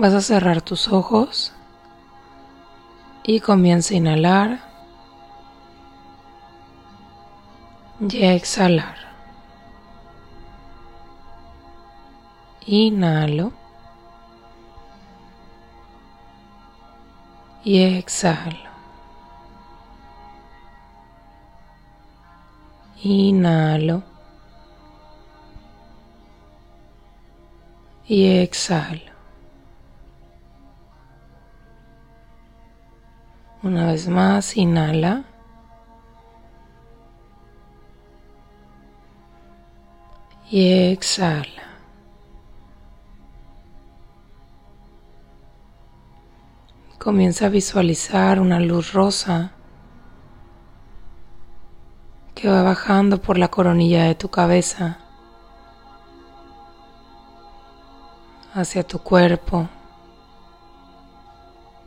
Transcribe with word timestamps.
Vas 0.00 0.14
a 0.14 0.20
cerrar 0.20 0.62
tus 0.62 0.86
ojos 0.86 1.52
y 3.24 3.40
comienza 3.40 3.94
a 3.94 3.96
inhalar 3.96 4.60
y 7.98 8.24
exhalar. 8.24 8.96
Inhalo 12.64 13.50
y 17.64 17.82
exhalo. 17.82 18.70
Inhalo 23.02 24.04
y 28.06 28.38
exhalo. 28.38 29.17
Una 33.68 33.84
vez 33.84 34.08
más, 34.08 34.56
inhala. 34.56 35.24
Y 40.50 40.90
exhala. 40.90 41.64
Comienza 46.98 47.44
a 47.44 47.48
visualizar 47.50 48.40
una 48.40 48.58
luz 48.58 48.94
rosa 48.94 49.52
que 52.34 52.48
va 52.48 52.62
bajando 52.62 53.20
por 53.20 53.36
la 53.36 53.48
coronilla 53.48 54.04
de 54.04 54.14
tu 54.14 54.30
cabeza 54.30 54.96
hacia 58.54 58.82
tu 58.82 58.98
cuerpo, 59.00 59.68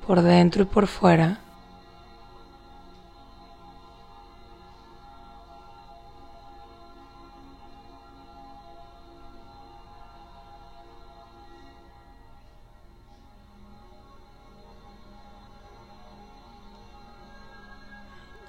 por 0.06 0.22
dentro 0.22 0.62
y 0.62 0.66
por 0.66 0.86
fuera. 0.86 1.41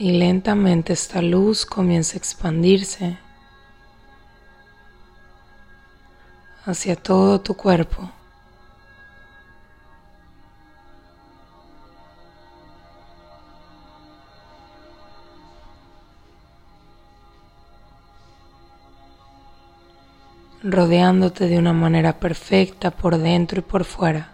Y 0.02 0.10
lentamente 0.10 0.94
esta 0.94 1.22
luz 1.22 1.64
comienza 1.64 2.14
a 2.14 2.18
expandirse 2.18 3.18
hacia 6.64 6.96
todo 6.96 7.40
tu 7.40 7.54
cuerpo. 7.54 8.10
rodeándote 20.64 21.46
de 21.46 21.58
una 21.58 21.72
manera 21.72 22.18
perfecta 22.18 22.90
por 22.90 23.18
dentro 23.18 23.60
y 23.60 23.62
por 23.62 23.84
fuera. 23.84 24.32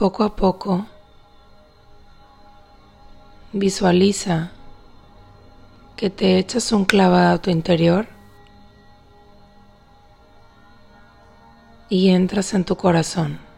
Poco 0.00 0.24
a 0.24 0.34
poco, 0.34 0.86
visualiza 3.52 4.50
que 5.94 6.08
te 6.08 6.38
echas 6.38 6.72
un 6.72 6.86
clavado 6.86 7.34
a 7.34 7.42
tu 7.42 7.50
interior 7.50 8.06
y 11.90 12.08
entras 12.08 12.54
en 12.54 12.64
tu 12.64 12.76
corazón. 12.76 13.49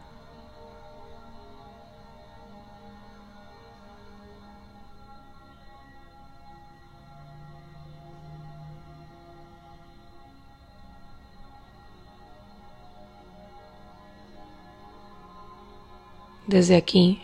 Desde 16.53 16.77
aquí, 16.77 17.19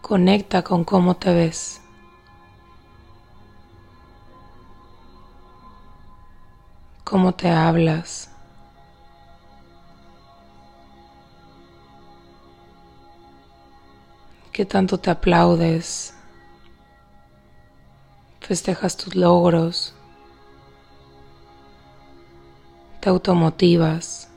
conecta 0.00 0.64
con 0.64 0.82
cómo 0.82 1.14
te 1.14 1.32
ves. 1.32 1.80
Cómo 7.04 7.32
te 7.36 7.48
hablas. 7.50 8.32
Qué 14.50 14.64
tanto 14.64 14.98
te 14.98 15.10
aplaudes. 15.10 16.16
Festejas 18.40 18.96
tus 18.96 19.14
logros. 19.14 19.94
Te 22.98 23.08
automotivas 23.08 24.31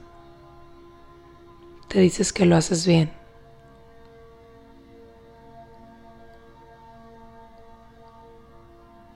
te 1.96 2.02
dices 2.02 2.34
que 2.34 2.46
lo 2.46 2.58
haces 2.58 2.86
bien. 2.86 3.10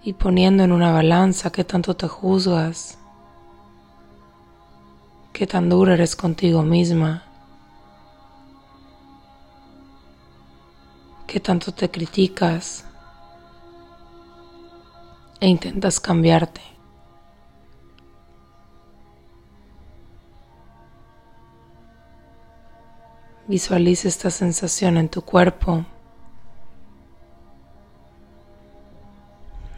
Y 0.02 0.14
poniendo 0.14 0.64
en 0.64 0.72
una 0.72 0.94
balanza 0.94 1.52
qué 1.52 1.66
tanto 1.66 1.98
te 1.98 2.08
juzgas, 2.08 2.98
qué 5.34 5.46
tan 5.46 5.68
dura 5.68 5.96
eres 5.96 6.16
contigo 6.16 6.64
misma, 6.64 7.26
qué 11.28 11.42
tanto 11.42 11.74
te 11.74 11.92
criticas 11.92 12.86
e 15.42 15.50
intentas 15.50 16.00
cambiarte. 16.00 16.79
Visualiza 23.50 24.08
esta 24.08 24.30
sensación 24.30 24.96
en 24.98 25.10
tu 25.10 25.24
cuerpo. 25.24 25.84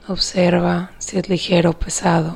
Observa 0.10 0.92
si 0.98 1.18
es 1.18 1.30
ligero 1.30 1.70
o 1.70 1.80
pesado. 1.80 2.36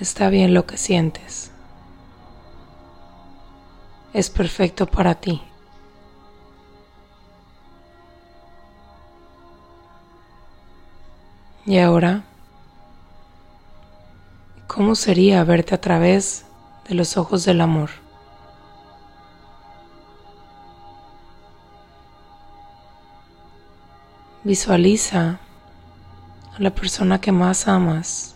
Está 0.00 0.30
bien 0.30 0.54
lo 0.54 0.64
que 0.64 0.78
sientes. 0.78 1.50
Es 4.14 4.30
perfecto 4.30 4.86
para 4.86 5.16
ti. 5.16 5.42
Y 11.66 11.78
ahora 11.78 12.24
¿Cómo 14.74 14.94
sería 14.94 15.44
verte 15.44 15.74
a 15.74 15.80
través 15.82 16.46
de 16.88 16.94
los 16.94 17.18
ojos 17.18 17.44
del 17.44 17.60
amor? 17.60 17.90
Visualiza 24.44 25.40
a 26.56 26.58
la 26.58 26.70
persona 26.70 27.20
que 27.20 27.32
más 27.32 27.68
amas 27.68 28.34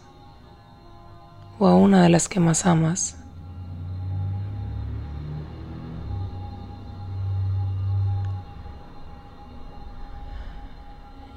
o 1.59 1.67
a 1.67 1.75
una 1.75 2.03
de 2.03 2.11
las 2.11 2.29
que 2.29 2.39
más 2.39 2.67
amas. 2.67 3.17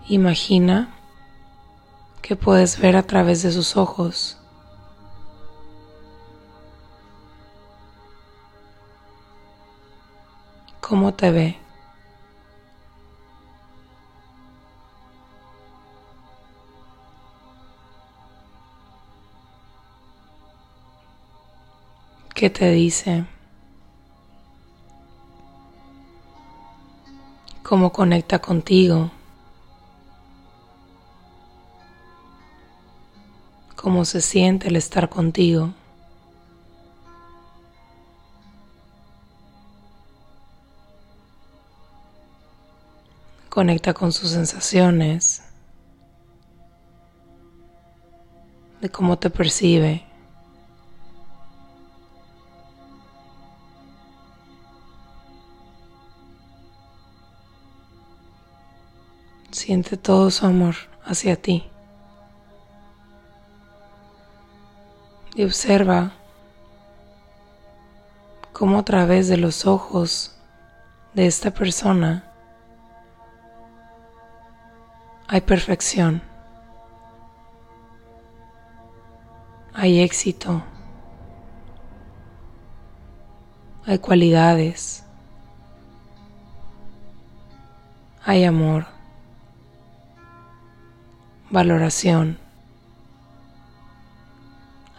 Imagina 0.10 0.90
que 2.22 2.36
puedes 2.36 2.78
ver 2.78 2.98
a 2.98 3.04
través 3.04 3.44
de 3.44 3.54
sus 3.54 3.78
ojos 3.78 4.39
cómo 10.90 11.14
te 11.14 11.30
ve. 11.30 11.56
¿Qué 22.34 22.50
te 22.50 22.72
dice? 22.72 23.26
¿Cómo 27.62 27.92
conecta 27.92 28.40
contigo? 28.40 29.12
cómo 33.76 34.04
se 34.04 34.20
siente 34.20 34.68
el 34.68 34.76
estar 34.76 35.08
contigo. 35.08 35.74
Conecta 43.60 43.94
con 43.94 44.14
sus 44.14 44.30
sensaciones, 44.30 45.44
de 48.80 48.90
cómo 48.90 49.20
te 49.20 49.30
percibe. 49.30 50.06
Siente 59.52 59.98
todo 59.98 60.32
su 60.32 60.46
amor 60.46 60.76
hacia 61.04 61.36
ti. 61.36 61.70
Y 65.36 65.44
observa 65.44 66.14
cómo 68.54 68.80
a 68.80 68.86
través 68.86 69.28
de 69.28 69.36
los 69.36 69.66
ojos 69.66 70.38
de 71.14 71.28
esta 71.28 71.52
persona 71.52 72.29
hay 75.32 75.42
perfección, 75.42 76.24
hay 79.76 80.00
éxito, 80.00 80.64
hay 83.86 84.00
cualidades, 84.00 85.04
hay 88.26 88.44
amor. 88.44 88.88
Valoración, 91.52 92.40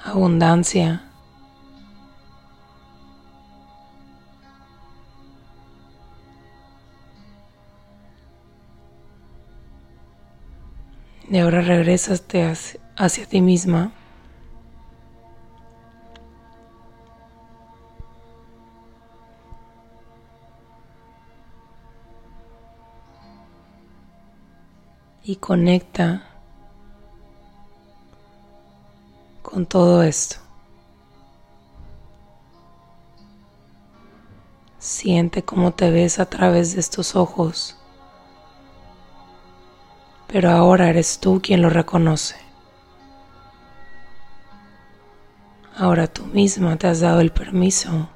abundancia. 0.05 1.10
Y 11.31 11.39
ahora 11.39 11.61
regresas 11.61 12.23
hacia, 12.23 12.53
hacia 12.97 13.25
ti 13.25 13.41
misma. 13.41 13.93
Y 25.23 25.37
conecta 25.37 26.27
con 29.43 29.67
todo 29.67 30.03
esto. 30.03 30.37
Siente 34.79 35.45
cómo 35.45 35.73
te 35.75 35.93
ves 35.93 36.19
a 36.19 36.27
través 36.27 36.75
de 36.75 36.81
estos 36.81 37.15
ojos, 37.15 37.80
pero 40.31 40.51
ahora 40.51 40.89
eres 40.89 41.19
tú 41.19 41.41
quien 41.43 41.61
lo 41.61 41.71
reconoce. 41.71 42.37
Ahora 45.77 46.07
tú 46.07 46.25
misma 46.27 46.77
te 46.77 46.87
has 46.87 47.01
dado 47.01 47.21
el 47.21 47.33
permiso 47.33 48.09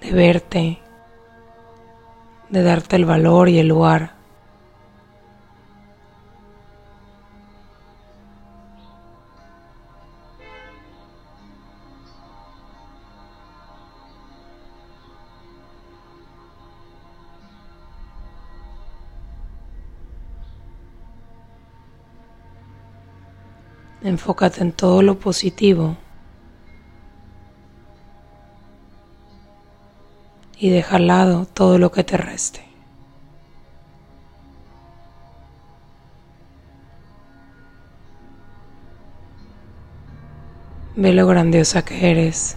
de 0.00 0.10
verte, 0.10 0.78
de 2.48 2.62
darte 2.62 2.96
el 2.96 3.04
valor 3.04 3.48
y 3.48 3.58
el 3.58 3.68
lugar 3.68 4.15
Enfócate 24.06 24.62
en 24.62 24.70
todo 24.70 25.02
lo 25.02 25.18
positivo 25.18 25.96
y 30.56 30.70
deja 30.70 30.94
al 30.94 31.08
lado 31.08 31.44
todo 31.46 31.76
lo 31.78 31.90
que 31.90 32.04
te 32.04 32.16
reste. 32.16 32.64
Ve 40.94 41.12
lo 41.12 41.26
grandiosa 41.26 41.84
que 41.84 42.08
eres. 42.08 42.56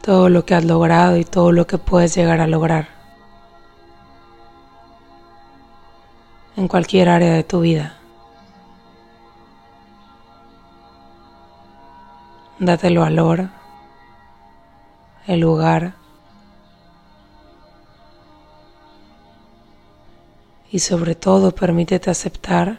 Todo 0.00 0.30
lo 0.30 0.46
que 0.46 0.54
has 0.54 0.64
logrado 0.64 1.18
y 1.18 1.24
todo 1.26 1.52
lo 1.52 1.66
que 1.66 1.76
puedes 1.76 2.14
llegar 2.14 2.40
a 2.40 2.46
lograr. 2.46 2.99
En 6.60 6.68
cualquier 6.68 7.08
área 7.08 7.32
de 7.32 7.42
tu 7.42 7.60
vida. 7.60 7.96
Date 12.58 12.88
el 12.88 12.98
valor, 12.98 13.48
el 15.26 15.40
lugar 15.40 15.94
y 20.70 20.80
sobre 20.80 21.14
todo 21.14 21.54
permítete 21.54 22.10
aceptar 22.10 22.78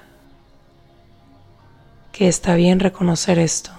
que 2.12 2.28
está 2.28 2.54
bien 2.54 2.80
reconocer 2.80 3.40
esto. 3.40 3.72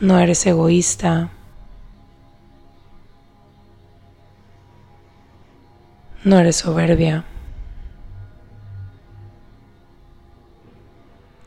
No 0.00 0.20
eres 0.20 0.46
egoísta. 0.46 1.30
No 6.22 6.38
eres 6.38 6.56
soberbia. 6.56 7.24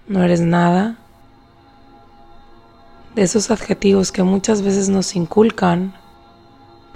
No 0.07 0.23
eres 0.23 0.41
nada 0.41 0.97
de 3.13 3.21
esos 3.21 3.51
adjetivos 3.51 4.11
que 4.11 4.23
muchas 4.23 4.63
veces 4.63 4.89
nos 4.89 5.15
inculcan 5.15 5.93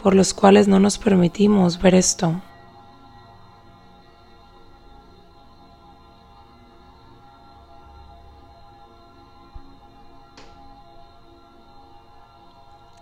por 0.01 0.15
los 0.15 0.33
cuales 0.33 0.67
no 0.67 0.79
nos 0.79 0.97
permitimos 0.97 1.79
ver 1.79 1.93
esto. 1.93 2.41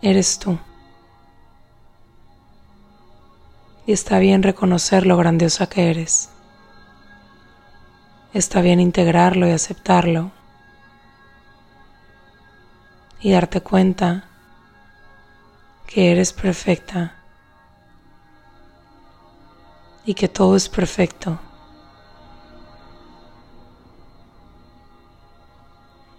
Eres 0.02 0.38
tú. 0.38 0.58
Y 3.86 3.94
está 3.94 4.20
bien 4.20 4.44
reconocer 4.44 5.06
lo 5.06 5.18
grandiosa 5.18 5.68
que 5.68 5.90
eres. 5.90 6.30
Está 8.34 8.62
bien 8.62 8.80
integrarlo 8.80 9.48
y 9.48 9.52
aceptarlo 9.52 10.32
y 13.22 13.32
darte 13.32 13.62
cuenta 13.62 14.26
que 15.88 16.12
eres 16.12 16.34
perfecta 16.34 17.16
y 20.06 20.14
que 20.14 20.28
todo 20.28 20.56
es 20.56 20.68
perfecto. 20.68 21.40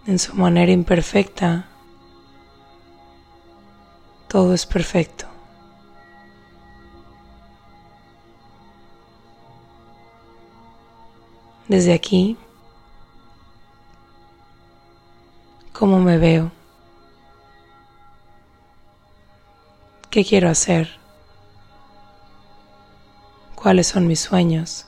En 0.05 0.17
su 0.19 0.33
manera 0.35 0.71
imperfecta, 0.71 1.65
todo 4.27 4.53
es 4.53 4.65
perfecto. 4.65 5.36
Desde 11.67 11.93
aquí, 11.93 12.37
cómo 15.73 15.99
me 15.99 16.17
veo, 16.17 16.51
qué 20.09 20.23
quiero 20.23 20.49
hacer, 20.49 20.97
cuáles 23.55 23.87
son 23.87 24.07
mis 24.07 24.19
sueños, 24.19 24.85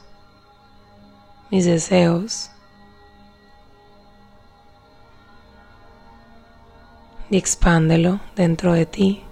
mis 1.52 1.66
deseos. 1.66 2.52
Y 7.32 7.38
expándelo 7.38 8.20
dentro 8.36 8.74
de 8.74 8.88
ti. 8.88 9.24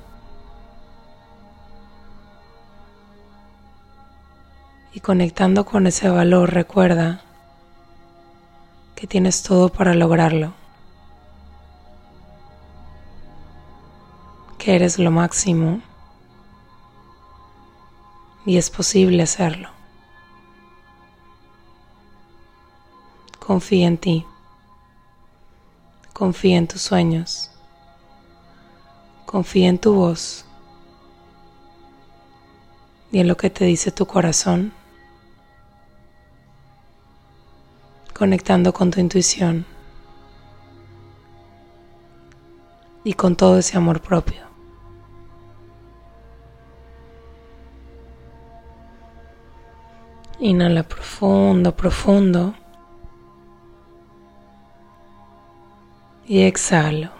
Y 4.93 4.99
conectando 4.99 5.65
con 5.65 5.87
ese 5.87 6.07
valor, 6.07 6.53
recuerda 6.53 7.23
que 8.97 9.05
tienes 9.05 9.43
todo 9.43 9.69
para 9.69 9.93
lograrlo. 9.93 10.53
que 14.57 14.75
eres 14.75 14.99
lo 14.99 15.11
máximo 15.11 15.79
y 18.45 18.57
es 18.57 18.69
posible 18.69 19.23
hacerlo. 19.23 19.69
Confía 23.39 23.87
en 23.87 23.97
ti. 23.97 24.25
Confía 26.11 26.57
en 26.57 26.67
tus 26.67 26.81
sueños. 26.81 27.51
Confía 29.25 29.69
en 29.69 29.79
tu 29.79 29.93
voz 29.93 30.43
y 33.11 33.19
en 33.19 33.27
lo 33.29 33.37
que 33.37 33.49
te 33.49 33.63
dice 33.63 33.91
tu 33.91 34.05
corazón, 34.05 34.73
conectando 38.17 38.73
con 38.73 38.89
tu 38.89 38.99
intuición 38.99 39.63
y 43.03 43.13
con 43.13 43.35
todo 43.35 43.59
ese 43.59 43.77
amor 43.77 44.01
propio. 44.01 44.47
Inhala 50.39 50.81
profundo, 50.81 51.75
profundo. 51.75 52.55
Y 56.25 56.41
exhalo. 56.41 57.11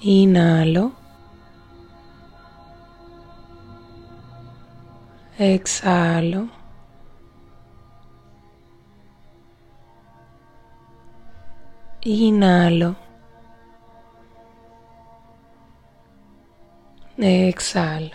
Inhalo. 0.00 1.01
Exhalo. 5.42 6.48
Inhalo. 12.02 12.94
Exhalo. 17.18 18.10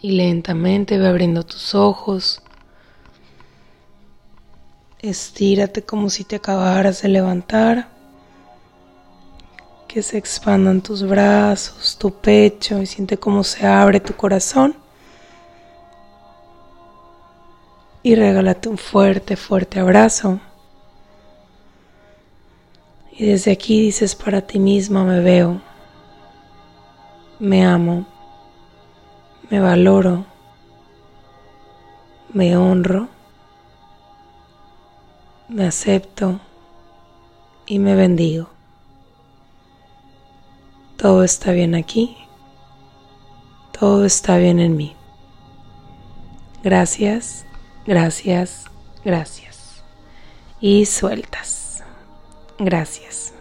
Y 0.00 0.12
lentamente 0.12 0.98
ve 0.98 1.08
abriendo 1.08 1.42
tus 1.42 1.74
ojos. 1.74 2.40
Estírate 5.00 5.82
como 5.82 6.08
si 6.08 6.22
te 6.22 6.36
acabaras 6.36 7.02
de 7.02 7.08
levantar 7.08 7.91
que 9.92 10.02
se 10.02 10.16
expandan 10.16 10.80
tus 10.80 11.06
brazos, 11.06 11.98
tu 11.98 12.10
pecho 12.10 12.80
y 12.80 12.86
siente 12.86 13.18
cómo 13.18 13.44
se 13.44 13.66
abre 13.66 14.00
tu 14.00 14.14
corazón. 14.14 14.74
Y 18.02 18.14
regálate 18.14 18.70
un 18.70 18.78
fuerte, 18.78 19.36
fuerte 19.36 19.80
abrazo. 19.80 20.40
Y 23.10 23.26
desde 23.26 23.52
aquí 23.52 23.82
dices 23.82 24.14
para 24.14 24.40
ti 24.40 24.58
misma, 24.58 25.04
me 25.04 25.20
veo, 25.20 25.60
me 27.38 27.62
amo, 27.66 28.06
me 29.50 29.60
valoro, 29.60 30.24
me 32.32 32.56
honro, 32.56 33.08
me 35.50 35.66
acepto 35.66 36.40
y 37.66 37.78
me 37.78 37.94
bendigo. 37.94 38.51
Todo 41.02 41.24
está 41.24 41.50
bien 41.50 41.74
aquí. 41.74 42.16
Todo 43.76 44.04
está 44.04 44.36
bien 44.36 44.60
en 44.60 44.76
mí. 44.76 44.94
Gracias, 46.62 47.44
gracias, 47.84 48.66
gracias. 49.04 49.82
Y 50.60 50.86
sueltas. 50.86 51.82
Gracias. 52.56 53.34